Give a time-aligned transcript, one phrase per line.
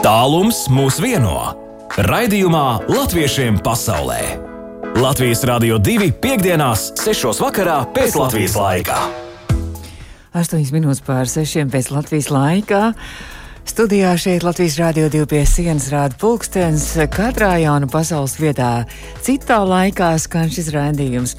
[0.00, 1.50] Tālums mūs vieno.
[2.08, 4.22] Raidījumā Latviešiem pasaulē.
[4.96, 7.26] Latvijas Rādio 2.5.6.
[7.44, 8.96] vakarā pēc Latvijas laika.
[10.32, 12.80] 8 minūtes pār 6 pēc Latvijas laika.
[13.68, 16.94] Studijā šeit Latvijas Rādio 2 pie sienas rāda pulkstenis.
[17.12, 18.86] Katrā jauna pasaules vietā
[19.20, 21.36] citā laikā skan šis raidījums.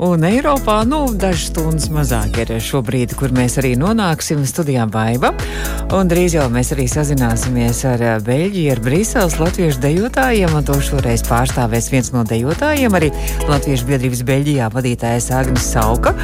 [0.00, 5.28] Un Eiropā nu, dažas stundas mazāk ir šobrīd, kur mēs arī nonāksim studijā Baiva.
[5.92, 10.54] Un drīz jau mēs arī sazināsimies ar eh, Beļģiju, ar Brīseles latviešu dejotājiem.
[10.56, 13.12] Un to šoreiz pārstāvēs viens no dejotājiem, arī
[13.50, 16.14] Latviešu biedrības Beļģijā vadītājs Agnis Sauka.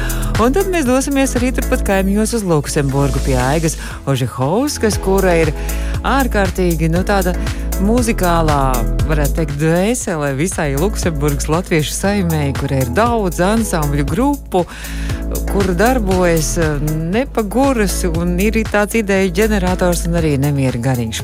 [0.41, 3.77] Un tad mēs dosimies arī turpat kaimiņos uz Luksemburgu pie Aigas
[4.09, 5.53] Ožehovskas, kura ir
[6.01, 7.37] ārkārtīgi, nu tāda
[7.83, 8.61] muzikālā,
[9.09, 14.63] varētu teikt, dvēselē visai Luksemburgas latviešu saimēji, kur ir daudz ansambļu grupu,
[15.51, 16.77] kur darbojas eh,
[17.13, 21.21] nepaguras un ir tāds ideja ģenerators un arī nemiera gariņš.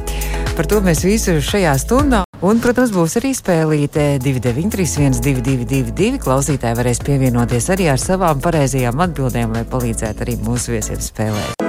[0.54, 2.24] Par to mēs visu šajā stundā.
[2.44, 9.56] Un, protams, būs arī spēlīte 293, 222, klausītāji varēs pievienoties arī ar savām pareizajām atbildēm,
[9.56, 11.64] lai palīdzētu arī mūsu viesiem spēlēt.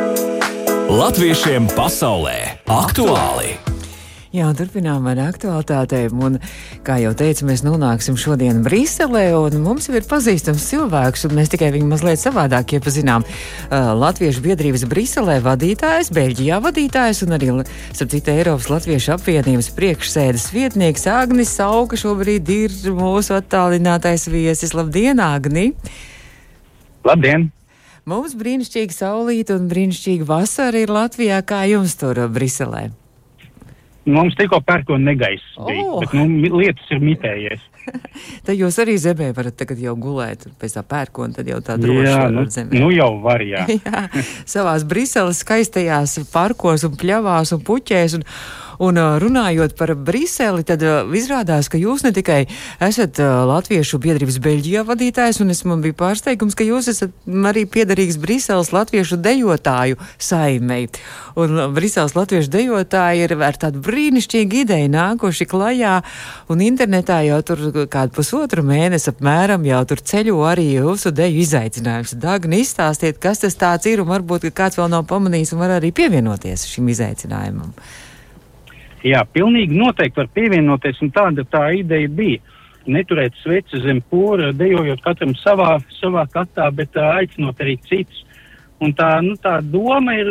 [0.91, 2.36] Latviešiem pasaulē
[2.69, 3.73] aktuāli!
[4.34, 6.18] Jā, turpinām ar aktuālitātēm.
[6.27, 6.36] Un,
[6.82, 11.52] kā jau teicu, mēs nonāksim šodien Briselē, un mums jau ir pazīstams cilvēks, un mēs
[11.52, 13.22] tikai viņu mazliet savādāk iepazinām.
[13.22, 17.52] Uh, Latviešu biedrības Briselē vadītājs, Beļģijā vadītājs un arī,
[17.92, 24.74] starp citu, Eiropas Latviešu apvienības priekšsēdes vietnieks Agnis Sauka šobrīd ir mūsu attālinātais viesis.
[24.74, 25.68] Labdien, Agni!
[27.06, 27.52] Labdien!
[28.10, 31.38] Mums brīnišķīgi saulīt un brīnišķīgi vasara ir Latvijā.
[31.46, 32.88] Kā jums tur Briselē?
[34.06, 36.00] Mums tikko pērkona negaiss Oh.
[36.02, 36.27] bet nu,
[36.60, 37.62] lietas ir mitējies.
[38.46, 42.05] Tad jūs arī zemē varat tagad jau gulēt, pēc tā pērkona, tad jau tā droši
[42.08, 42.80] Jā, nu, zemē.
[42.80, 43.64] nu jau var, jā.
[43.77, 44.05] Jā,
[44.48, 48.16] savās Briseles skaistajās parkos un pļavās un puķēs.
[48.20, 48.24] Un,
[48.83, 52.44] un ā, runājot par Briseli, tad ā, izrādās, ka jūs ne tikai
[52.84, 57.14] esat ā, Latviešu biedrības Beļģijā vadītājs, un es man bija pārsteigums, ka jūs esat
[57.51, 60.89] arī piederīgs Briseles Latviešu dejotāju saimei.
[61.40, 65.96] Un Briseles Latviešu dejotāji ir ar tādu brīnišķīgu ideju nākuši klajā,
[66.52, 72.17] un internetā jau tur kādu pusotru mēnesi apmēram jau tur ceļo arī jūsu deju izaicinājums.
[72.23, 75.92] Dagni, izstāstiet, kas tas tāds ir, un varbūt kāds vēl nav pamanījis un var arī
[75.95, 77.74] pievienoties šim izaicinājumam.
[79.05, 82.41] Jā, pilnīgi noteikti var pievienoties, un tāda tā ideja bija.
[82.89, 88.23] Neturēt sveci zem pūra, dejojot katram savā, savā katā, bet uh, aicinot arī citus.
[88.85, 90.29] Un tā, nu, tā doma ir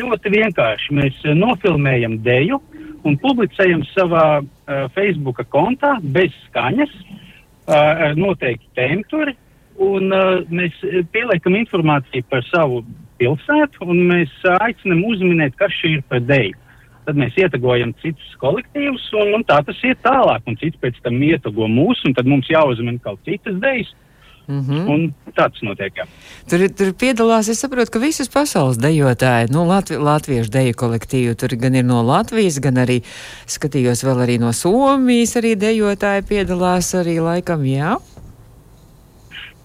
[0.00, 0.96] ļoti vienkārša.
[0.96, 2.60] Mēs nofilmējam deju
[3.06, 9.36] un publicējam savā uh, Facebook kontā bez skaņas, uh, ar noteiktu temturi.
[9.76, 10.76] Un uh, mēs
[11.12, 12.80] pieliekam informāciju par savu
[13.20, 16.56] pilsētu, un mēs uh, aicinam uzminēt, kas šī ir par deju
[17.06, 20.42] tad mēs ietagojam citus kolektīvus, un, un tā tas iet tālāk.
[20.46, 23.94] Un cits pēc tam ietago mūsu, un tad mums jāuzmina kaut citas idejas.
[24.46, 24.90] Mm -hmm.
[24.90, 25.92] Un tā tas notiek.
[25.96, 26.04] Jā.
[26.50, 31.56] Tur, tur piedalās, es saprotu, ka visas pasaules dejotāji, nu, Latvi, latviešu deju kolektīvu, tur
[31.56, 33.02] gan ir no Latvijas, gan arī
[33.46, 37.96] skatījos vēl arī no Somijas, arī dejotāji piedalās arī laikam, jā.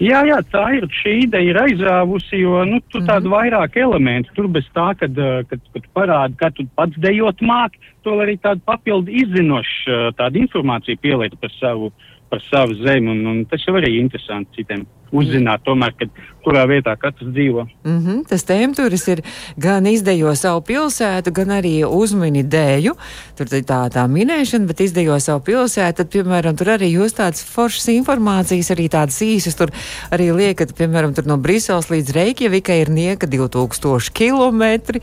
[0.02, 0.88] Jā, jā, tā ir.
[1.02, 3.36] Šī ideja ir aizrāvusi, jo nu, tur tādu mm -hmm.
[3.38, 4.34] vairāk elementu.
[4.36, 8.38] Tur bez tā, kad, uh, kad, kad parāda, ka tu pats dejot māki, to arī
[8.42, 11.92] tādu papildu izzinošu uh, tādu informāciju pieliet par savu,
[12.30, 13.12] par savu zemi.
[13.12, 16.12] Un, un tas jau arī interesanti citiem uzzināt, tomēr, kad,
[16.42, 17.66] kurā vietā katrs dzīvo.
[17.86, 19.22] Mm -hmm, tas tēmturis ir
[19.58, 22.96] gan izdejo savu pilsētu, gan arī uzmini dēju.
[23.38, 25.98] Tur ir tā, tā minēšana, bet izdejo savu pilsētu.
[25.98, 29.56] Tad, piemēram, tur arī jūs tādas foršas informācijas, arī tādas īsas.
[29.56, 29.70] Tur
[30.12, 35.00] arī liekat, piemēram, no Briseles līdz Reikjavikai ir nieka 2000 km.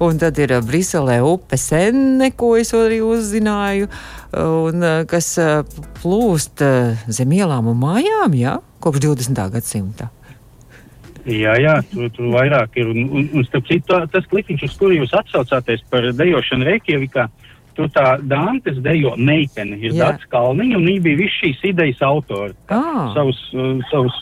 [0.00, 3.88] Un tad ir Briselē upe Senne, ko es arī uzzināju,
[4.32, 5.38] un kas
[6.02, 6.62] plūst
[7.08, 9.42] zem ielām un mājām, jā, kopš 20.
[9.54, 10.10] gadsimta.
[11.28, 12.88] Jā, jā, tur, tur vairāk ir.
[12.88, 17.26] Un, un, un starp citu, tas klipiņš, uz kuru jūs atsaucāties par dejošanu Reikjavikā,
[17.76, 20.08] tur tā Dantes dejo meitene ir Jā.
[20.12, 22.56] Dats Kalniņa, un viņa bija visu šīs idejas autori.
[22.72, 23.12] Ah.
[23.16, 24.16] Savus, uh, savus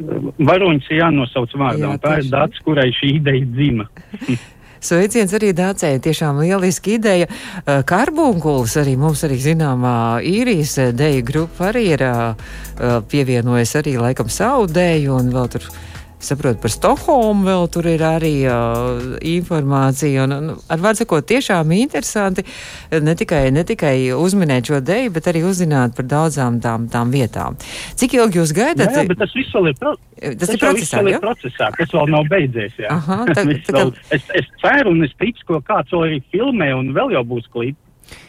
[0.00, 2.30] uh, varoņus jānosauc vārdā, Jā, un tā ir.
[2.32, 3.90] Dats, kurai šī ideja dzima.
[4.80, 7.26] Sveiciens arī Dācei, tiešām lieliski ideja.
[7.28, 12.34] Uh, Karbunkulis arī mums arī zināmā īrijas uh, deju grupa arī ir uh,
[13.10, 15.70] pievienojas arī laikam savu deju un vēl tur
[16.22, 20.26] saprotu par Stokholmu, vēl tur ir arī uh, informācija.
[20.26, 22.44] Un, un, ar vārdu sakot, tiešām interesanti
[22.92, 27.58] ne tikai, ne tikai uzminēt šo deju, bet arī uzzināt par daudzām tām, tām vietām.
[27.98, 28.92] Cik ilgi jūs gaidat?
[28.92, 31.02] Jā, jā bet tas viss vēl ir, pro tas tas ir procesā.
[31.02, 31.72] Vēl ir procesā.
[31.78, 32.78] Tas vēl nav beidzies.
[32.90, 36.72] Aha, tā, tā, vēl, es, es ceru un es ticu, ka kāds vēl arī filmē
[36.76, 37.82] un vēl jau būs klips.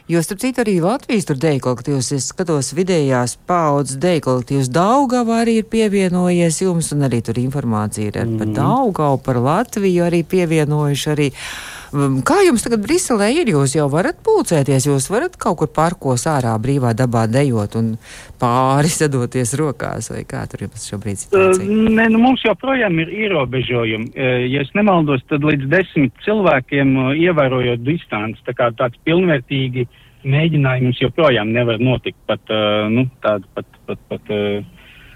[0.10, 5.44] Jo, starp citu, arī Latvijas tur deju kolektīvs, es skatos vidējās paudzes deju kolektīvs Daugava
[5.44, 8.38] arī ir pievienojies jums, un arī tur informācija ir mm -hmm.
[8.38, 8.56] par mhm.
[8.56, 11.32] Daugavu, par Latviju arī pievienojuši arī.
[11.32, 11.79] Um,
[12.26, 13.52] kā jums tagad Briselē ir?
[13.54, 17.94] Jūs jau varat pulcēties, jūs varat kaut kur parkos ārā brīvā dabā dejot un
[18.42, 21.66] pāri sadoties rokās, vai kā tur jums šobrīd situācija?
[21.66, 24.12] Uh, nē, nu mums joprojām ir ierobežojumi.
[24.16, 29.88] Uh, ja es nemaldos, tad līdz desmit cilvēkiem uh, ievērojot distanci, tā kā tāds pilnvērtīgi
[29.88, 34.64] uh, mēģinājums joprojām nevar notikt pat, uh, nu, tādu, pat, pat, pat, uh,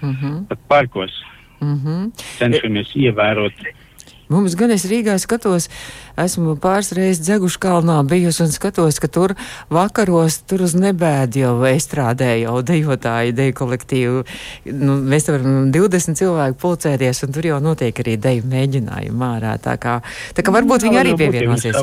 [0.00, 0.26] uh mhm.
[0.26, 0.46] -huh.
[0.48, 1.12] pat parkos.
[1.60, 1.86] Uh mhm.
[1.86, 2.12] -huh.
[2.38, 3.52] Cenšamies ievērot.
[4.28, 5.68] Mums gan es Rīgā skatos,
[6.20, 9.34] esmu pāris reizes dzeguši kalnā bijusi un skatos, ka tur
[9.72, 14.22] vakaros tur uz nebēdi jau estrādē jau dejotāji, deju kolektīvu.
[14.70, 19.56] Nu, mēs varam 20 cilvēku pulcēties un tur jau notiek arī deju mēģinājumi ārā.
[19.64, 19.98] Tā kā,
[20.36, 21.80] tā kā varbūt viņi arī pievienosies.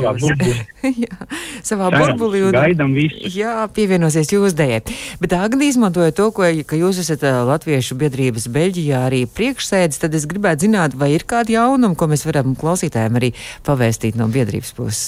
[1.04, 1.28] jā,
[1.64, 2.44] savā burbulī.
[2.48, 3.36] Un, gaidam visus.
[3.36, 4.82] Jā, pievienosies jūs dējai.
[5.22, 10.26] Bet Agni izmantoja to, ko, ka jūs esat Latviešu biedrības Beļģijā arī priekšsēdis, tad es
[10.30, 13.32] gribētu zināt, vai ir kādi jaunumi, ko mēs varam klausītājiem arī
[13.66, 15.02] pavēstīt no biedrības puses.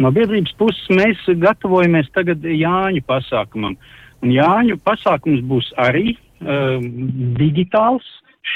[0.00, 3.76] No biedrības puses mēs gatavojamies tagad Jāņu pasākumam.
[4.24, 6.78] Un Jāņu pasākums būs arī uh,
[7.40, 8.06] digitāls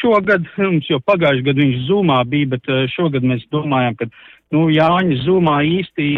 [0.00, 0.46] šogad.
[0.56, 4.08] Mums jau pagājušajā gadā viņš zumā bija, bet uh, šogad mēs domājam, ka
[4.56, 6.08] nu, Jāņa zumā īsti,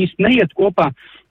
[0.00, 0.90] īsti neiet kopā.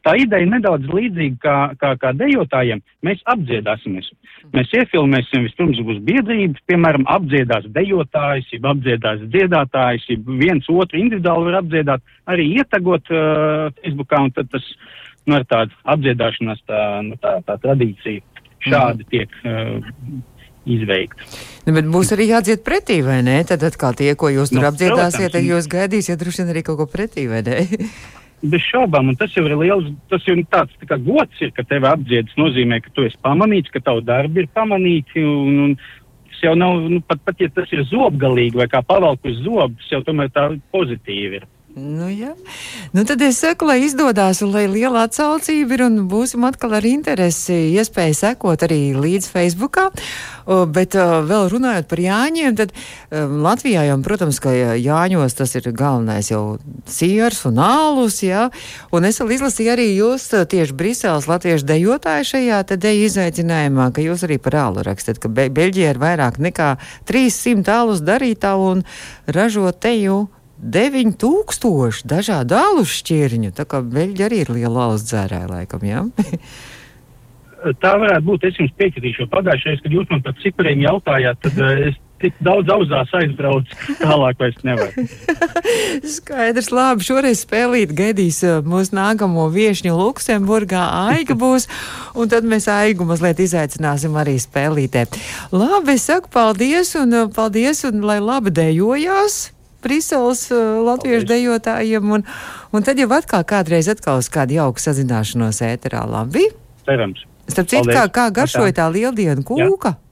[0.09, 2.79] Tā ideja nedaudz līdzīga kā, kā, kā dejotājiem.
[3.05, 4.07] Mēs apdziedāsimies.
[4.55, 11.51] Mēs iefilmēsim, vispirms būs biedrība, piemēram, apdziedās dejotājs, jeb apdziedās dziedātājs, jeb viens otru individuāli
[11.51, 14.65] var apdziedāt, arī ietagot uh, Facebookā, un tad tas,
[15.29, 18.25] nu, ar tādu apdziedāšanās tā, nu, tā, tā tradīcija
[18.65, 19.09] šādi mm.
[19.13, 20.23] tiek uh,
[20.65, 21.33] izveikta.
[21.67, 23.43] Nu, bet būs arī jādzied pretī, vai ne?
[23.45, 26.81] Tad atkal tie, ko jūs tur nu, apdziedāsiet, tad jūs gaidīsiet droši vien arī kaut
[26.81, 27.67] ko pretī, vai ne?
[28.39, 31.65] Bez šaubām, un tas jau ir liels, tas jau tāds tā kā gods, ir, ka
[31.67, 35.73] tevi apdziedas nozīmē, ka tu esi pamanīts, ka tavu darbu ir pamanīti, un, un
[36.29, 39.75] tas jau nav, nu, pat, pat ja tas ir zobgalīgi vai kā pavalk uz zobu,
[39.81, 41.49] tas jau tomēr tā pozitīvi ir.
[41.79, 42.33] Nu, jā.
[42.91, 46.85] nu, tad es saku, lai izdodas un lai liela atsaucība ir un būsim atkal ar
[46.87, 49.87] interesi, iespēja sekot arī līdz Facebookā.
[50.73, 56.31] Bet vēl runājot par Jāņiem, tad um, Latvijā jau, protams, ka Jāņos tas ir galvenais
[56.31, 56.57] jau
[56.89, 58.47] siers un ālus, jā.
[58.95, 64.03] Un es vēl izlasīju arī jūs tieši Briseles latviešu dejotāju šajā te deju izaicinājumā, ka
[64.03, 66.73] jūs arī par ālu rakstat, ka Be Beļģija ir vairāk nekā
[67.09, 68.83] 300 ālus darītāju un
[69.29, 70.25] ražo teju
[70.59, 73.53] 9000 dažādu alus šķirņu.
[73.55, 76.03] Tā kā beļģi arī ir liela alus dzērāja, laikam, jā?
[77.83, 78.45] tā varētu būt.
[78.49, 82.35] Es jums piekritīšu, jo pagājušajā, kad jūs man par cipariem jautājāt, tad uh, es tik
[82.43, 85.05] daudz auzās aizbraucu, tālāk vairs nevaru.
[86.15, 87.05] Skaidrs, labi.
[87.07, 90.83] Šoreiz spēlīt gaidīs uh, mūsu nākamo viešņu Luksemburgā.
[91.13, 91.69] Aiga būs,
[92.19, 95.07] un tad mēs Aigu mazliet izaicināsim arī spēlītē.
[95.55, 99.45] Labi, es saku paldies, un uh, paldies, un lai labi dejojās.
[99.85, 101.31] Briseles uh, latviešu Paldies.
[101.31, 102.25] dejotājiem, un,
[102.75, 106.03] un tad jau atkal kādreiz atkal uz kādu jauku sazināšanos ēterā.
[106.09, 106.49] Labi?
[106.89, 107.25] Cerams.
[107.49, 109.95] Starp citu, kā, kā garšoja tā lieldienu kūka?
[109.95, 110.08] Jā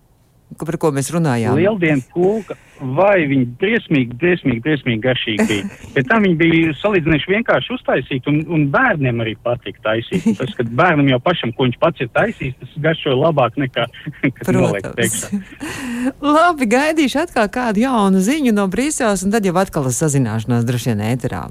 [0.55, 1.57] par ko mēs runājām.
[1.57, 2.55] Lieldienu kūka,
[2.95, 5.67] vai viņi briesmīgi, briesmīgi, briesmīgi garšīgi bija.
[5.97, 10.25] Bet tam viņi bija salīdzinoši vienkārši uztaisīti, un, un bērniem arī patika taisīt.
[10.39, 13.87] Tas, kad bērnam jau pašam, ko viņš pats ir taisījis, tas garšoja labāk nekā,
[14.39, 15.43] kad noliek priekšā.
[16.37, 21.07] Labi, gaidīšu atkal kādu jaunu ziņu no Brīseles, un tad jau atkal sazināšanās droši vien
[21.11, 21.47] ēterā.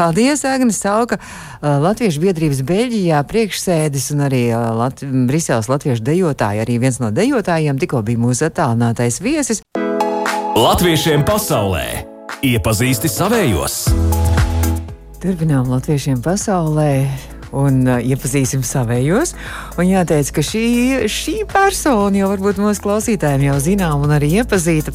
[0.00, 1.18] Paldies, Agnēs Sauka,
[1.60, 6.62] Latviešu biedrības Beļģijā priekšsēdis un arī Lat Briseles latviešu dejotāji.
[6.62, 9.60] Arī viens no dejotājiem tikko bija mūsu attālinātais viesis.
[10.56, 11.84] Latviešiem pasaulē
[12.40, 13.76] iepazīsti savējos!
[15.20, 17.04] Turpinām latviešiem pasaulē
[17.56, 19.34] un uh, iepazīsim savējos.
[19.80, 20.64] Un jāteic, ka šī,
[21.10, 24.94] šī persona jau varbūt mūsu klausītājiem jau zinām un arī iepazīta.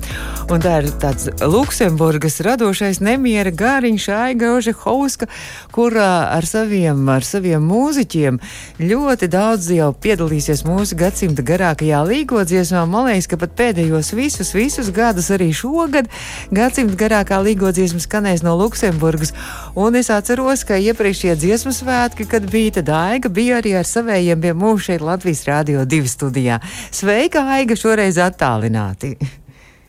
[0.54, 5.28] Un tā ir tāds Luksemburgas radošais nemiera gāriņš Aiga Ožehauska,
[5.76, 8.40] kur uh, ar saviem, ar saviem mūziķiem
[8.82, 12.86] ļoti daudz jau piedalīsies mūsu gadsimta garākajā līgodziesmā.
[12.90, 16.10] Man liekas, ka pat pēdējos visus, visus gadus arī šogad
[16.56, 19.34] gadsimta garākā līgodziesma skanēs no Luksemburgas.
[19.76, 24.54] Un es atceros, ka iepriekšējie dziesmu svētki, kad tad Aiga bija arī ar savējiem pie
[24.54, 26.60] mums šeit Latvijas Rādio 2 studijā.
[26.92, 29.16] Sveika, Aiga, šoreiz attālināti!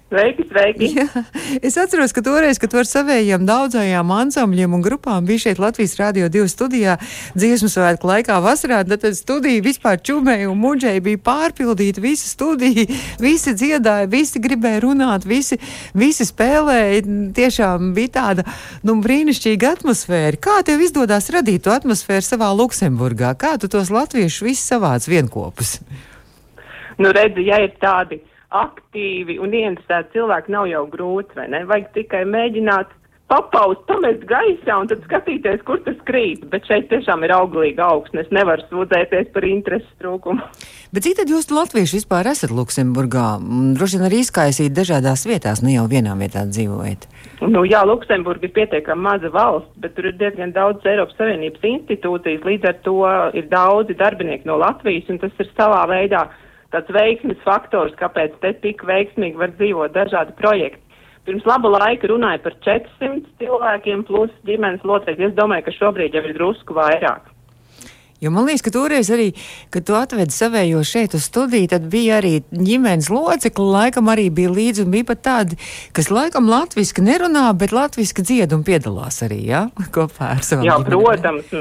[0.07, 0.89] Sveiki, sveiki!
[0.95, 1.23] Jā,
[1.67, 6.29] es atceros, ka toreiz, kad ar savējiem daudzajām ansambļiem un grupām bija šeit Latvijas Rādio
[6.31, 6.93] 2 studijā
[7.35, 12.85] dziesmu svētku laikā vasarā, tad, studija vispār čumēja un muģēja bija pārpildīta, visa studija,
[13.19, 15.59] visi dziedāja, visi gribēja runāt, visi,
[15.99, 17.03] visi spēlēja.
[17.35, 18.47] Tiešām bija tāda,
[18.87, 20.39] nu, brīnišķīga atmosfēra.
[20.39, 23.35] Kā tev izdodās radīt to atmosfēru savā Luksemburgā?
[23.35, 25.81] Kā tu tos latviešus visus savāc vienkopus?
[27.03, 28.23] Nu, redzi, ja ir tādi
[28.55, 31.65] aktīvi un ieinteresēti cilvēki nav jau grūti, vai ne?
[31.67, 32.95] Vajag tikai mēģināt
[33.31, 36.45] papaust, pamest gaisā un tad skatīties, kur tas krīt.
[36.53, 38.23] Bet šeit tiešām ir auglīga augsne.
[38.23, 40.47] Es nevaru sūdzēties par interesu trūkumu.
[40.95, 43.27] Bet cik tad jūs latvieši vispār esat Luksemburgā?
[43.77, 47.09] Droši vien arī izkaisīt dažādās vietās, ne jau vienā vietā dzīvojat.
[47.43, 52.47] Nu, jā, Luksemburga ir pietiekami maza valsts, bet tur ir diezgan daudz Eiropas Savienības institūcijas,
[52.47, 52.97] līdz ar to
[53.37, 56.29] ir daudzi darbinieki no Latvijas, un tas ir savā veidā
[56.75, 60.83] tāds veiksmes faktors, kāpēc te tik veiksmīgi var dzīvot dažādi projekti.
[61.27, 65.33] Pirms laba laika runāja par 400 cilvēkiem plus ģimenes locekļi.
[65.33, 67.36] Es domāju, ka šobrīd jau ir drusku vairāk.
[68.21, 69.27] Jo man liekas, ka toreiz arī,
[69.75, 74.53] kad tu atvedi savējo šeit uz studiju, tad bija arī ģimenes locekli, laikam arī bija
[74.57, 75.59] līdzi un bija pat tādi,
[75.97, 79.89] kas laikam latviski nerunā, bet latviski dzied un piedalās arī, jā, ja?
[79.97, 80.65] kopā ar savām.
[80.65, 81.03] Jā, ģimenē.
[81.05, 81.53] protams,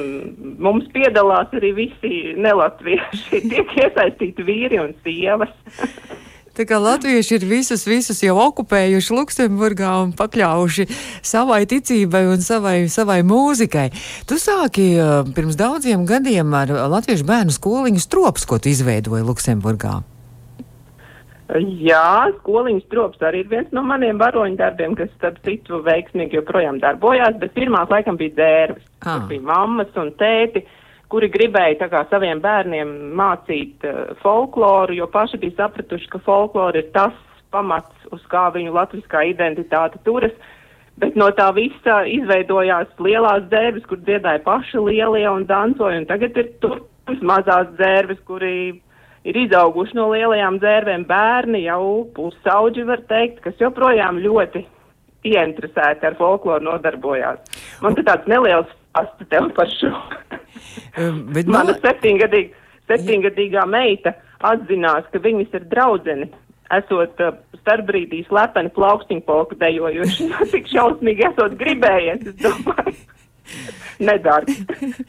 [0.64, 5.52] mums piedalās arī visi nelatvieši, tiek iesaistīti vīri un sievas.
[6.56, 10.86] Tā kā latvieši ir visus, visus jau okupējuši Luksemburgā un pakļaujuši
[11.20, 13.90] savai ticībai un savai, savai mūzikai.
[14.30, 19.98] Tu sāki uh, pirms daudziem gadiem ar latviešu bērnu skoliņu strops, ko tu izveidoji Luksemburgā.
[21.60, 26.80] Jā, skoliņas trops arī ir viens no maniem varoņu darbiem, kas, starp citu, veiksmīgi joprojām
[26.82, 28.88] darbojās, bet pirmās laikam bija dzērves.
[29.04, 29.12] Ah.
[29.12, 30.64] Tur bija mammas un tēti.
[30.64, 30.82] Uh,
[31.12, 36.92] kuri gribēja kā, saviem bērniem mācīt uh, folkloru, jo paši bija sapratuši, ka folklora ir
[36.96, 37.16] tas
[37.54, 40.34] pamats, uz kā viņu latviskā identitāte turas.
[41.00, 46.38] Bet no tā visa izveidojās lielās dzērves, kur dziedāja paši lielie un dancoja, un tagad
[46.40, 48.54] ir turpmas mazās dzērves, kuri
[49.28, 54.64] ir izauguši no lielajām dzērvēm bērni, jau pusauģi var teikt, kas joprojām ļoti
[55.26, 57.62] ieinteresēti ar folkloru nodarbojās.
[57.84, 59.92] Man te tāds neliels stāsts tev par šo.
[60.98, 61.82] Um, bet Mana man...
[61.84, 64.16] septiņgadīga, septiņgadīgā meita
[64.46, 66.30] atzinās, ka viņas ir draudzeni.
[66.74, 72.96] Esot uh, starpbrīdī slepeni plaukstiņu polku dejojuši, tik šausmīgi esot gribējies, es domāju.
[74.10, 74.56] Nedārgi.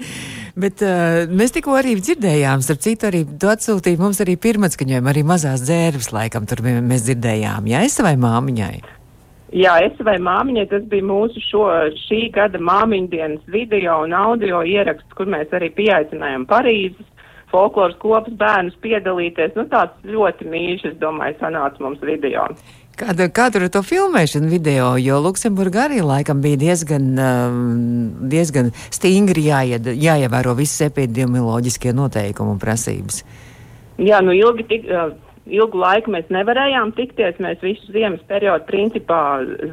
[0.62, 5.25] Bet uh, mēs tikko arī dzirdējām, starp citu, arī tu atsūtīji mums arī pirmatskaņojumu, arī
[5.26, 8.76] mazās dzērves laikam tur mēs dzirdējām, jā, es vai māmiņai?
[9.54, 11.66] Jā, es vai māmiņai, tas bija mūsu šo,
[12.08, 17.06] šī gada māmiņu dienas video un audio ieraksts, kur mēs arī pieaicinājām Parīzes
[17.52, 19.54] folkloras kopas bērnus piedalīties.
[19.56, 22.48] Nu, tāds ļoti mīļš, es domāju, sanāca mums video.
[22.96, 27.58] Kāda, kāda ir to filmēšana video, jo Luksemburga arī laikam bija diezgan, um,
[28.32, 33.20] diezgan stingri jāied, jāievēro visas epidemioloģiskie noteikumi un prasības.
[34.00, 35.12] Jā, nu ilgi tik, uh,
[35.46, 37.38] ilgu laiku mēs nevarējām tikties.
[37.42, 39.20] Mēs visu ziemas periodu principā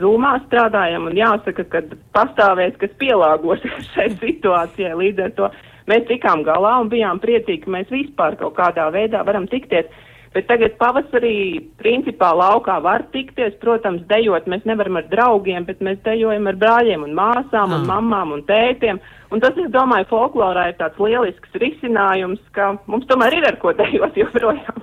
[0.01, 1.83] zūmā strādājam un jāsaka, ka
[2.15, 4.95] pastāvēs, kas pielāgosies šai situācijai.
[4.99, 5.51] Līdz ar to
[5.89, 9.89] mēs tikām galā un bijām priecīgi, ka mēs vispār kaut kādā veidā varam tikties.
[10.33, 15.99] Bet tagad pavasarī principā laukā var tikties, protams, dejot mēs nevaram ar draugiem, bet mēs
[16.07, 17.75] dejojam ar brāļiem un māsām ah.
[17.77, 19.01] un mamām un tētiem.
[19.29, 23.75] Un tas, es domāju, folklorā ir tāds lielisks risinājums, ka mums tomēr ir ar ko
[23.77, 24.81] dejot joprojām.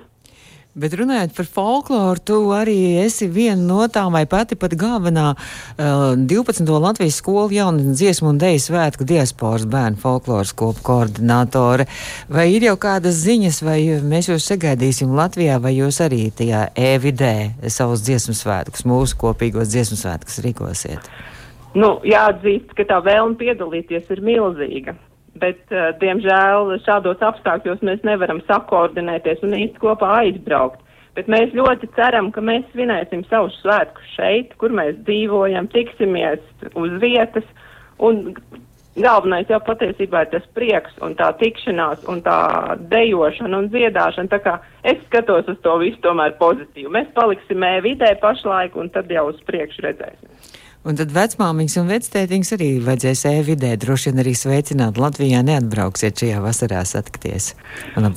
[0.79, 6.12] Bet runājot par folkloru, tu arī esi viena no tām, vai pati pat galvenā uh,
[6.15, 6.62] 12.
[6.62, 11.89] Latvijas skolu jaunu dziesmu un deju svētku diasporas bērnu folkloras kopu koordinātore.
[12.31, 17.35] Vai ir jau kādas ziņas, vai mēs jūs sagaidīsim Latvijā, vai jūs arī tajā e-vidē
[17.67, 21.12] savus dziesmu svētkus, mūsu kopīgos dziesmu svētkus rīkosiet?
[21.75, 24.95] Nu, jāatzīst, ka tā vēlme piedalīties ir milzīga
[25.42, 30.82] bet, uh, diemžēl, šādos apstākļos mēs nevaram sakoordinēties un īsti kopā aizbraukt.
[31.18, 36.42] Bet mēs ļoti ceram, ka mēs svinēsim savus svētkus šeit, kur mēs dzīvojam, tiksimies
[36.78, 37.47] uz vietas.
[38.00, 38.30] Un
[38.97, 42.38] galvenais jau patiesībā ir tas prieks un tā tikšanās un tā
[42.92, 44.30] dejošana un dziedāšana.
[44.32, 44.56] Tā kā
[44.87, 46.90] es skatos uz to visu tomēr pozitīvi.
[46.94, 50.50] Mēs paliksim vidē pašlaik un tad jau uz priekšu redzēsim.
[50.80, 54.96] Un tad vecmāmiņas un vectētiņas arī vajadzēs e-vidē droši vien arī sveicināt.
[54.96, 57.50] Latvijā neatbrauksiet šajā vasarā satikties.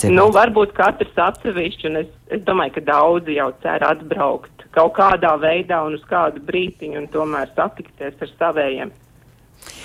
[0.08, 5.36] Nu, varbūt katrs atsevišķi, un es, es domāju, ka daudzi jau cer atbraukt kaut kādā
[5.41, 8.93] veidā un uz kādu brītiņu un tomēr satikties ar savējiem.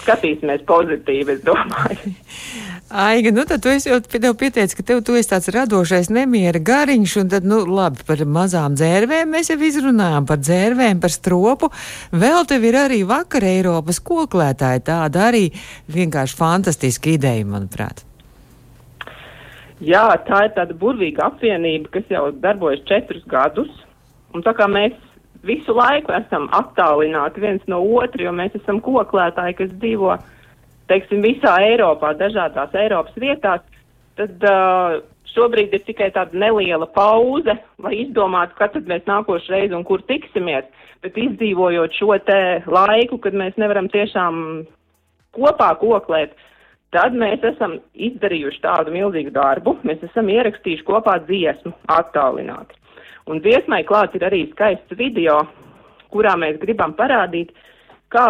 [0.03, 2.13] Skatīsimies pozitīvi, es domāju.
[2.89, 7.17] Aiga, nu tad tu jau tev pieteici, ka tev tu esi tāds radošais nemiera gariņš,
[7.21, 11.69] un tad, nu, labi, par mazām dzērvēm mēs jau izrunājām, par dzērvēm, par stropu.
[12.17, 15.51] Vēl tev ir arī vakar Eiropas koklētāji, tāda arī
[15.93, 18.07] vienkārši fantastiska ideja, manuprāt.
[19.85, 23.69] Jā, tā ir tāda burvīga apvienība, kas jau darbojas četrus gadus,
[24.35, 24.97] un tā kā mēs
[25.49, 30.17] visu laiku esam attālināti viens no otra, jo mēs esam koklētāji, kas dzīvo
[30.89, 33.65] teiksim, visā Eiropā, dažādās Eiropas vietās,
[34.19, 34.99] tad uh,
[35.35, 40.03] šobrīd ir tikai tāda neliela pauze, lai izdomātu, kad tad mēs nākošu reizi un kur
[40.09, 40.69] tiksimies.
[41.05, 44.41] Bet izdzīvojot šo te laiku, kad mēs nevaram tiešām
[45.37, 46.33] kopā koklēt,
[46.95, 49.77] tad mēs esam izdarījuši tādu milzīgu darbu.
[49.87, 52.78] Mēs esam ierakstījuši kopā dziesmu attālināti.
[53.29, 55.43] Un dziesmai klāts ir arī skaists video,
[56.13, 57.53] kurā mēs gribam parādīt,
[58.13, 58.29] kā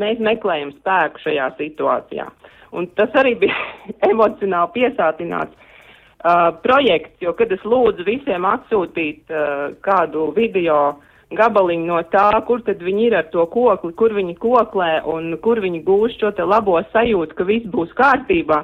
[0.00, 2.28] mēs meklējam spēku šajā situācijā.
[2.72, 3.56] Un tas arī bija
[4.10, 10.78] emocionāli piesātināts uh, projekts, jo, kad es lūdzu visiem atsūtīt uh, kādu video
[11.36, 15.60] gabaliņu no tā, kur tad viņi ir ar to kokli, kur viņi koklē un kur
[15.64, 18.62] viņi gūst šo te labo sajūtu, ka viss būs kārtībā.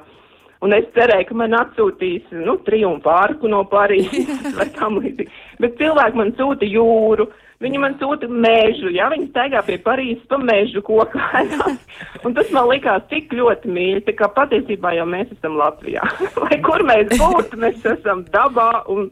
[0.64, 5.30] Un es cerēju, ka man atsūtīs, nu, triumfu arku no Parīzes vai tam līdzīgi.
[5.62, 10.36] Bet cilvēki man sūta jūru, Viņi man sūta mēžu, ja viņi staigā pie Parīzes pa
[10.38, 11.80] mēžu kokājās.
[12.24, 16.04] Un tas man likās tik ļoti mīļi, tā kā patiesībā jau mēs esam Latvijā.
[16.44, 19.08] Lai kur mēs būtu, mēs esam dabā un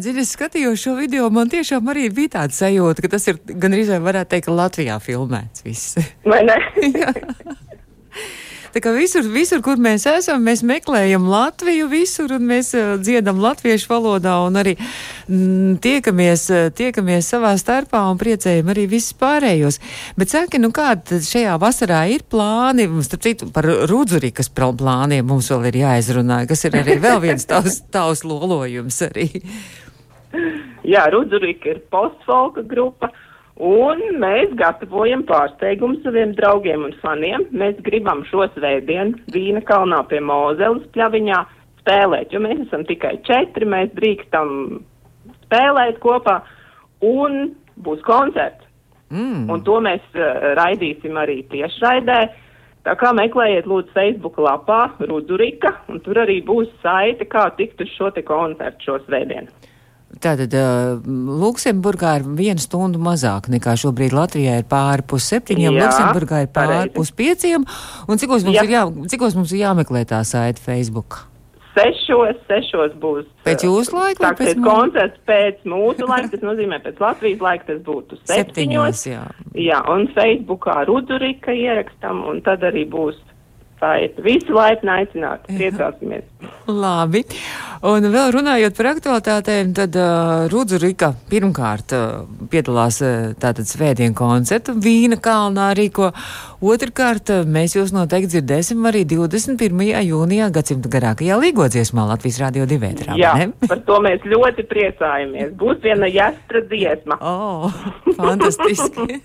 [0.00, 3.74] Zini, es skatījos šo video, man tiešām arī bija tāda sajūta, ka tas ir gan
[3.76, 5.98] arī varētu teikt, ka Latvijā filmēts viss.
[6.24, 6.56] Vai ne?
[8.70, 13.40] Tā kā visur, visur, kur mēs esam, mēs meklējam Latviju visur un mēs uh, dziedam
[13.42, 19.80] latviešu valodā un arī mm, tiekamies, uh, tiekamies savā starpā un priecējam arī visus pārējos.
[20.20, 25.70] Bet saki, nu kāda šajā vasarā ir plāni, starp citu, par rudzurikas plāniem mums vēl
[25.72, 29.28] ir jāizrunā, kas ir arī vēl viens tavs, tavs lolojums arī.
[30.86, 33.10] Jā, Rudzurika ir postfolka grupa.
[33.60, 37.44] Un mēs gatavojam pārsteigumu saviem draugiem un faniem.
[37.52, 41.40] Mēs gribam šo svētdienu Vīna kalnā pie Mozeles pļaviņā
[41.82, 44.80] spēlēt, jo mēs esam tikai četri, mēs drīkstam
[45.44, 46.38] spēlēt kopā
[47.04, 47.52] un
[47.84, 48.64] būs koncerts.
[49.10, 49.48] Mm.
[49.50, 52.20] Un to mēs uh, raidīsim arī tiešraidē.
[52.86, 57.90] Tā kā meklējiet lūdzu Facebook lapā Rudurika, un tur arī būs saite, kā tikt uz
[57.92, 59.52] šo te koncertu šo svētdienu.
[60.18, 60.52] Tātad
[61.06, 66.50] Luksemburgā ir viena stunda mazāk nekā šobrīd Latvijā ir pāri pus septiņiem, Jā, Luksemburgā ir
[66.50, 66.94] pāri pareizi.
[66.96, 67.64] pus pieciem.
[68.10, 68.64] Un cikos mums, Jā.
[68.66, 71.26] ir jā, cikos mums ir jāmeklē tā saita Facebook?
[71.70, 73.28] Sešos, sešos būs.
[73.46, 74.24] Pēc jūsu laika?
[74.26, 78.34] Sāksies pēc koncerts pēc mūsu laika, tas nozīmē pēc Latvijas laika, tas būtu septiņos.
[78.34, 79.22] septiņos jā.
[79.54, 83.14] jā, un Facebookā Rudurika ierakstam, un tad arī būs
[83.80, 84.22] saita.
[84.24, 86.26] Visi laipni aicināti, priecāsimies.
[86.70, 87.24] Labi.
[87.90, 94.16] Un vēl runājot par aktualitātēm, tad uh, Rudzu Rika pirmkārt uh, piedalās uh, tātad svētdienu
[94.16, 96.10] koncertu Vīna kalnā rīko.
[96.60, 99.80] Otrkārt, uh, mēs jūs noteikti dzirdēsim arī 21.
[100.04, 102.90] jūnijā gadsimta garākajā līgodziesmā Latvijas Rādio 2.
[102.90, 103.32] Ētrā, Jā,
[103.64, 105.54] par to mēs ļoti priecājamies.
[105.56, 107.16] Būs viena jastra dziesma.
[107.40, 107.70] Oh,
[108.18, 109.20] fantastiski.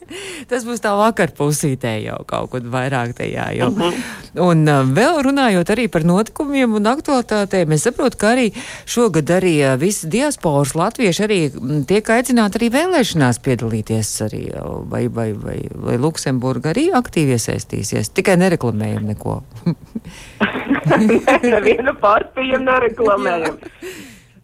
[0.47, 3.67] Tas būs tā vakarpusītē jau kaut kur vairāk tajā jau.
[3.73, 3.97] Uh -huh.
[4.45, 9.29] Un uh, vēl runājot arī par notikumiem un aktualitātēm, es saprotu, ka arī arī šogad
[9.29, 11.39] arī visi diasporas latvieši arī
[11.87, 14.43] tiek aicināti arī vēlēšanās piedalīties arī,
[14.89, 18.11] vai, vai, vai, vai Luksemburga arī aktīvi iesaistīsies.
[18.15, 19.39] Tikai nereklamējam neko.
[21.55, 23.57] Nevienu partiju nereklamējam.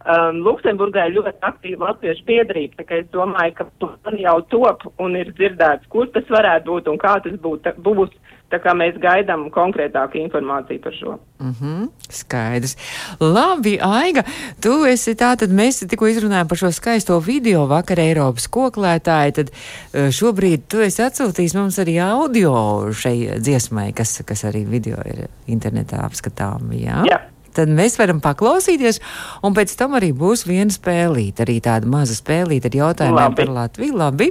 [0.01, 3.67] Um, Luksemburgā ir ļoti aktīva latviešu piedarība, tā kā es domāju, ka
[4.07, 8.15] man jau top un ir dzirdēts, kur tas varētu būt un kā tas būt, būs.
[8.51, 11.17] Tā kā mēs gaidām konkrētāku informāciju par šo.
[11.39, 12.75] Mm -hmm, skaidrs.
[13.19, 14.23] Labi, Aiga,
[14.61, 19.51] tu esi tā, tad mēs tikko izrunājām par šo skaisto video vakar Eiropas koklētāji, tad
[19.51, 22.53] eh, šobrīd tu esi atsūtījis mums arī audio
[22.91, 27.03] šai dziesmai, kas, kas arī video ir internetā apskatām, jā?
[27.07, 27.21] Jā
[27.55, 29.01] tad mēs varam paklausīties,
[29.45, 33.39] un pēc tam arī būs viena spēlīte, arī tāda maza spēlīte ar jautājumiem labi.
[33.41, 34.29] par Latviju, labi,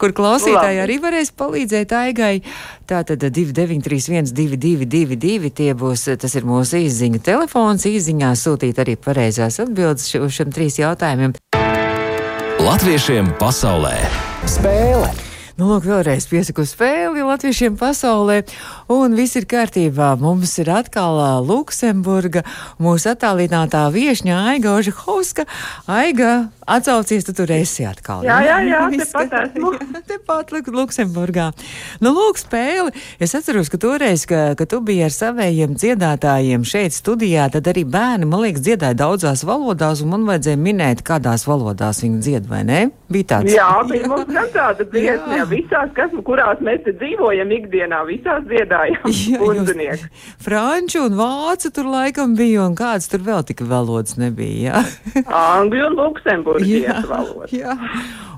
[0.00, 0.84] kur klausītāji labi.
[0.86, 2.34] arī varēs palīdzēt aigai.
[2.88, 10.10] Tātad 2931 222 tie būs, tas ir mūsu īziņa telefons, īziņā sūtīt arī pareizās atbildes
[10.18, 11.36] uz šiem trīs jautājumiem.
[12.58, 13.96] Latviešiem pasaulē
[14.48, 15.28] spēle!
[15.58, 18.44] Nu, lūk, vēlreiz piesaku spēli latviešiem pasaulē.
[18.88, 20.14] Un viss ir kārtībā.
[20.16, 22.40] Mums ir atkal Luksemburga,
[22.80, 25.44] mūsu attālinātā viešņa Aiga Ožehauska.
[25.92, 28.24] Aiga, atsaucies, tu tur esi atkal.
[28.24, 29.74] Jā, jā, jā, tepat esmu.
[30.08, 31.50] Tepat Luksemburgā.
[32.00, 32.94] Nu, lūk, spēli.
[33.20, 37.84] Es atceros, ka toreiz, ka, ka tu biji ar savējiem dziedātājiem šeit studijā, tad arī
[37.84, 42.62] bērni, man liekas, dziedāja daudzās valodās, un man vajadzēja minēt, kādās valodās viņi dzied, vai
[42.64, 42.80] ne?
[43.12, 43.52] Bija tāds.
[43.52, 48.44] Jā, bija mums gan tāda dziesma, visās, kas, kurās mēs te dzīvojam ikdienā, visās
[48.78, 49.74] dziedājam.
[49.88, 49.96] Jā,
[50.44, 55.24] Franču un vācu tur laikam bija, un kāds tur vēl tika valodas nebija, jā?
[55.26, 57.50] Angļu un luksemburgiešu valoda.
[57.54, 57.76] Jā.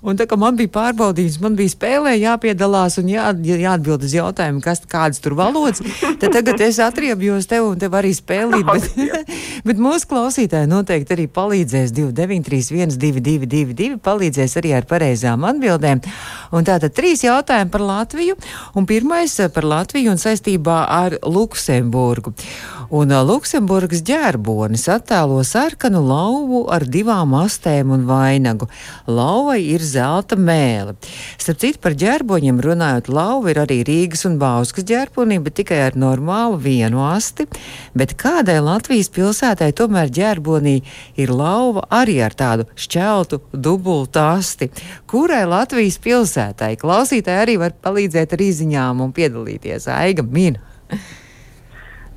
[0.01, 4.63] Un tā kā man bija pārbaudījums, man bija spēlē jāpiedalās un jā, jāatbild uz jautājumu,
[4.65, 5.83] kas kādas tur valodas,
[6.21, 8.65] tad tagad es atriebjos tev un tev arī spēlīt.
[8.65, 9.29] Bet,
[9.69, 16.01] bet mūsu klausītāji noteikti arī palīdzēs 2931, 222, palīdzēs arī ar pareizām atbildēm.
[16.57, 18.39] Un tātad trīs jautājumi par Latviju,
[18.75, 22.33] un pirmais par Latviju un saistībā ar Luksemburgu.
[22.91, 28.67] Un Luksemburgas ģērbonis attēlo sarkanu lauvu ar divām astēm un vainagu.
[29.07, 30.97] Lauvai ir zelta mēle.
[31.39, 35.95] Starp citu, par ģērboņiem runājot, lauva ir arī Rīgas un Bauskas ģērbonī, bet tikai ar
[35.95, 37.47] normālu vienu asti.
[37.95, 40.75] Bet kādai Latvijas pilsētai tomēr ģērbonī
[41.15, 44.73] ir lauva arī ar tādu šķeltu dubultu asti?
[45.07, 46.75] Kurai Latvijas pilsētai?
[46.83, 49.87] Klausītāji arī var palīdzēt ar izziņām un piedalīties.
[49.95, 50.59] Aiga Mina.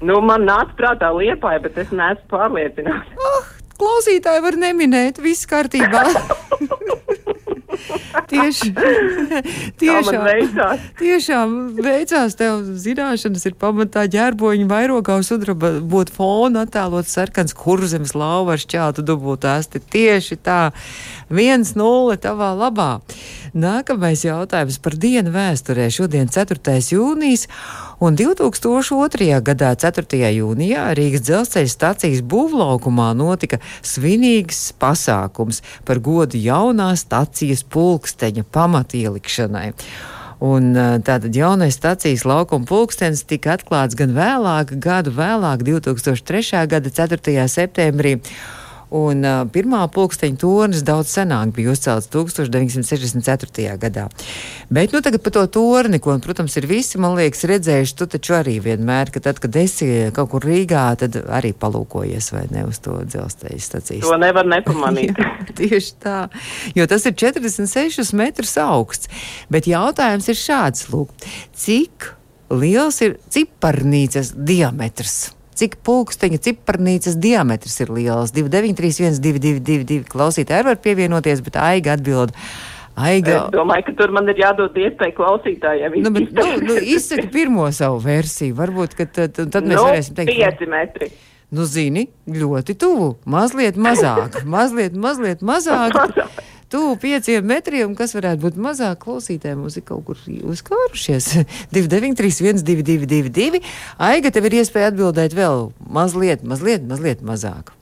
[0.04, 3.14] Nu, man nāca prātā liepāja, bet es neesmu pārliecināts.
[3.16, 6.04] Oh, klausītāji var neminēt, viss kārtībā.
[8.34, 8.70] Tieši,
[9.82, 10.28] tiešām,
[11.00, 18.56] tiešām veicās tev zināšanas ir pamatā ģērboņu vairogā sudraba būt fona attēlot sarkans kurzemes lauva
[18.56, 19.82] ar šķeltu dubultu asti.
[19.82, 20.60] Tieši tā,
[21.34, 22.92] viens nulle tavā labā.
[23.54, 25.86] Nākamais jautājums par dienu vēsturē.
[25.94, 26.58] Šodien 4.
[26.90, 27.44] jūnijas
[28.02, 29.28] un 2002.
[29.46, 30.22] gadā 4.
[30.34, 39.68] jūnijā Rīgas dzelzceļa stācijas būvlaukumā notika svinīgs pasākums par godu jaunā stācijas pulksteņa pamatielikšanai.
[40.42, 40.74] Un
[41.06, 46.66] tātad jaunais stācijas laukuma pulkstenis tika atklāts gan vēlāk, gadu vēlāk, 2003.
[46.74, 47.46] gada 4.
[47.46, 48.18] septembrī.
[48.94, 53.74] Un uh, pirmā pulksteņa tornis daudz senāk bija uzcelts 1964.
[53.82, 54.06] gadā.
[54.74, 58.38] Bet nu, tagad par to torni, ko, protams, ir visi, man liekas, redzējuši, tu taču
[58.38, 62.84] arī vienmēr, ka tad, kad esi kaut kur Rīgā, tad arī palūkojies vai ne uz
[62.86, 64.06] to dzelzceļa staciju.
[64.06, 65.18] To nevar nepamanīt.
[65.24, 66.18] Jā, tieši tā,
[66.78, 69.10] jo tas ir 46 metrus augsts.
[69.54, 71.14] Bet jautājums ir šāds, lūk,
[71.58, 72.14] cik
[72.54, 75.34] liels ir ciparnīcas diametrs?
[75.60, 78.34] Cik pulksteņa ciparnīcas diametrs ir liels.
[78.36, 82.36] 293, 222, klausītāji var pievienoties, bet aiga atbild.
[82.94, 83.40] Aiga.
[83.48, 85.96] Es domāju, ka tur man ir jādod iespēja klausītājiem.
[86.06, 88.54] Nu, bet, nu, nu, izsaka pirmo savu versiju.
[88.60, 90.36] Varbūt, ka tad, tad mēs nu, varēsim teikt.
[90.62, 91.10] 5 metri.
[91.54, 93.16] Nu, zini, ļoti tuvu.
[93.30, 94.40] Mazliet mazāk.
[94.56, 95.98] mazliet, mazliet mazāk.
[96.74, 99.62] Tuvu pieciem metriem, kas varētu būt mazāk klausītājiem.
[99.62, 100.20] Mums ir kaut kur
[100.54, 101.30] uzkārušies.
[101.76, 102.34] 293,
[102.66, 103.62] 1222.
[104.10, 107.74] Aiga, tev ir iespēja atbildēt vēl mazliet, mazliet, mazliet mazāk.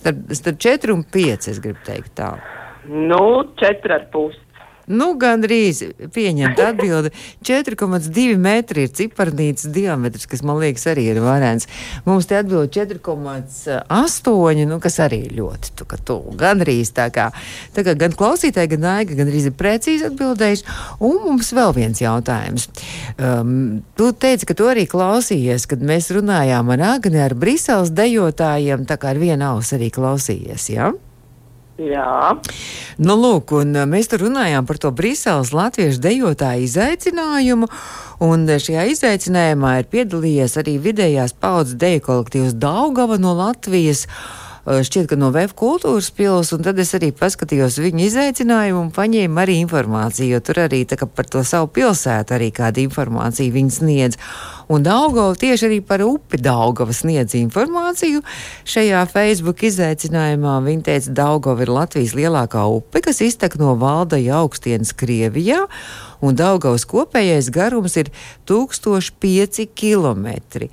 [0.00, 2.30] Starp, starp 4 un 5, es gribu teikt tā.
[2.88, 4.49] Nu, 4,5.
[4.90, 5.82] Nu, gandrīz
[6.14, 7.12] pieņemta atbilde.
[7.46, 11.68] 4,2 metri ir ciparnīcas diametrs, kas man liekas arī ir varēns.
[12.08, 17.28] Mums te atbild 4,8, nu, kas arī ļoti tu, tu, gandrīz tā kā.
[17.76, 20.66] Tā kā gan klausītāji, gan aiga gandrīz ir precīzi atbildējuši.
[21.06, 22.66] Un mums vēl viens jautājums.
[23.14, 28.88] Um, tu teici, ka tu arī klausījies, kad mēs runājām ar Agni, ar Briseles dejotājiem,
[28.90, 30.90] tā kā ar vienu ausu arī klausījies, jā?
[30.90, 31.09] Ja?
[31.80, 32.36] Jā.
[33.00, 37.70] Nu, lūk, un uh, mēs tur runājām par to Briseles latviešu dejotāju izaicinājumu.
[38.26, 44.04] Un uh, šajā izaicinājumā ir piedalījies arī vidējās paudzes deju kolektīvs Daugava no Latvijas.
[44.04, 48.90] Uh, šķiet, ka no VF kultūras pils, un tad es arī paskatījos viņu izaicinājumu un
[48.92, 50.82] paņēmu arī informāciju, jo tur arī
[51.16, 54.18] par to savu pilsētu arī kāda informācija viņi sniedz.
[54.70, 58.20] Un Daugava tieši arī par upi Daugava sniedz informāciju.
[58.68, 64.92] Šajā Facebook izaicinājumā viņa teica, Daugava ir Latvijas lielākā upe, kas iztek no Valdaja augstienes
[64.94, 65.64] Krievijā,
[66.20, 68.12] un Daugavas kopējais garums ir
[68.46, 70.68] 1005 km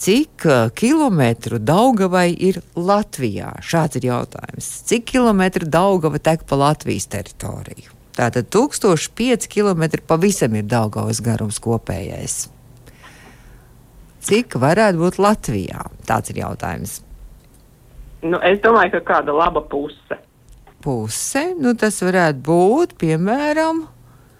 [0.00, 0.46] cik
[0.78, 3.52] kilometru Daugavai ir Latvijā?
[3.64, 4.70] Šāds ir jautājums.
[4.88, 7.92] Cik kilometru Daugava tek pa Latvijas teritoriju?
[8.16, 12.48] Tātad 1005 km pavisam ir Daugavas garums kopējais
[14.24, 15.86] cik varētu būt Latvijā?
[16.08, 17.00] Tāds ir jautājums.
[18.20, 20.18] Nu, es domāju, ka kāda laba puse.
[20.84, 23.84] Puse, nu tas varētu būt, piemēram,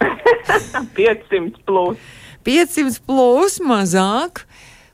[0.97, 1.99] 500 plus.
[2.45, 4.45] 500 plus mazāk.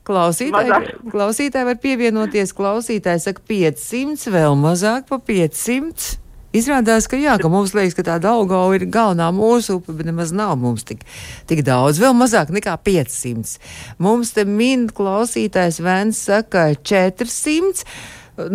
[0.07, 2.55] Klausītāji, klausītāji var pievienoties.
[2.55, 6.15] Klausītāji saka 500, vēl mazāk pa 500.
[6.57, 10.31] Izrādās, ka jā, ka mums liekas, ka tā Daugava ir galvenā mūsu upe, bet nemaz
[10.33, 11.03] nav mums tik,
[11.51, 13.59] tik daudz, vēl mazāk nekā 500.
[14.01, 17.85] Mums te min klausītājs Vēns saka 400,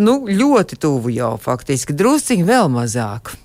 [0.00, 3.36] nu ļoti tuvu jau faktiski, drusciņi vēl mazāk.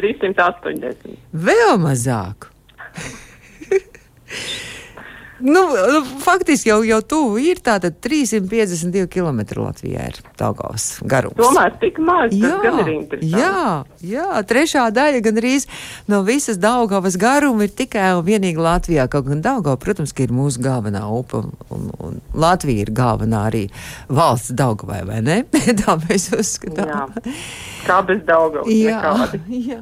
[0.00, 1.20] 380.
[1.46, 2.50] Vēl mazāk.
[5.40, 5.60] Nu,
[5.92, 11.36] nu, faktiski jau, jau tuvu ir tātad 352 km Latvijā ir Daugavas garums.
[11.36, 13.36] Tomēr tik maz, jā, tas gan ir interesanti.
[13.36, 13.66] Jā,
[14.00, 15.52] jā, trešā daļa gan arī
[16.08, 19.08] no visas Daugavas garuma ir tikai un vienīgi Latvijā.
[19.12, 23.66] Kaut gan Daugava, protams, ir mūsu galvenā un, un, un Latvija ir galvenā arī
[24.08, 25.42] valsts Daugavai, vai ne?
[25.82, 27.12] Tā mēs uzskatām.
[27.20, 27.75] Jā.
[27.86, 29.40] Kā bez Daugavas jā, nekādi.
[29.70, 29.78] jā.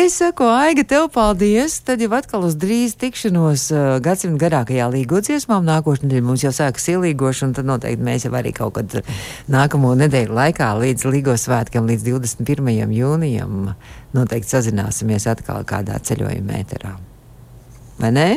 [0.00, 1.78] Es saku, Aiga, tev paldies.
[1.86, 5.64] Tad jau atkal uz drīz tikšanos uh, gadsimta garākajā līgo dziesmām.
[5.68, 9.00] Nākošais nedēļa mums jau sākas ielīgošana, un tad noteikti mēs jau arī kaut kad
[9.50, 12.92] nākamo nedēļu laikā līdz līgo svētkiem, līdz 21.
[12.98, 13.72] jūnijam,
[14.16, 16.94] noteikti sazināsimies atkal kādā ceļojuma mēterā.
[17.98, 18.30] Vai ne?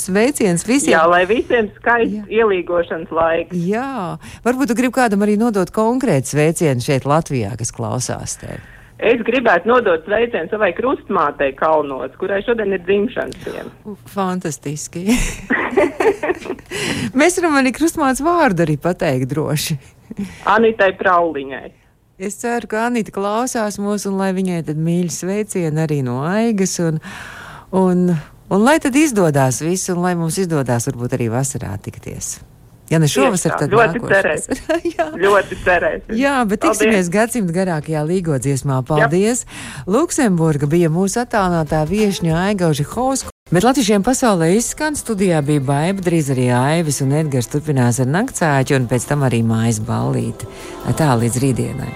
[0.00, 0.94] Sveiciens visiem!
[0.94, 3.58] Jā, lai visiem skaists ielīgošanas laiks.
[3.66, 8.62] Jā, varbūt tu gribi kādam arī nodot konkrētu sveicienu šeit Latvijā, kas klausās tevi.
[8.96, 13.96] Es gribētu nodot sveicienu savai krustmātei Kalnos, kurai šodien ir dzimšanas diena.
[14.08, 15.04] Fantastiski.
[17.18, 19.76] Mēs varam arī krustmātes vārdu arī pateikt droši.
[20.48, 21.68] Anitai Prauliņai.
[22.16, 26.78] Es ceru, ka Anita klausās mūs un lai viņai tad mīļi sveicieni arī no Aigas.
[26.80, 27.02] Un,
[27.76, 28.06] un,
[28.50, 32.36] un lai tad izdodas viss, un lai mums izdodas varbūt arī vasarā tikties.
[32.90, 34.58] Ja ne šovasar, tad ļoti cerēsim.
[34.94, 36.12] jā, ļoti cerēsim.
[36.14, 36.78] Jā, bet Paldies.
[36.78, 38.78] tiksimies gadsimta garākajā līgodziesmā.
[38.86, 39.42] Paldies!
[39.42, 39.82] Jā.
[39.90, 43.34] Luksemburga bija mūsu attālinātā viešņa Aigauži Hauska.
[43.50, 48.78] Bet latviešiem pasaulē izskan studijā bija baiva, drīz arī Aivis un Edgars turpinās ar naktsāķu
[48.78, 50.50] un pēc tam arī mājas ballīti.
[50.98, 51.94] Tā līdz rītdienai.